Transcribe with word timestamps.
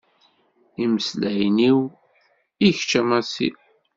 Imeslayen-iw 0.83 1.79
i 2.67 2.69
kečč 2.77 2.91
a 2.99 3.01
Masi. 3.09 3.49